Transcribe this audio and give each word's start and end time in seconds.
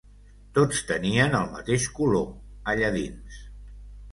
Tots 0.53 0.79
tenien 0.91 1.37
el 1.41 1.45
mateix 1.57 1.85
color, 1.99 2.27
alla 2.73 2.91
dins 2.99 3.39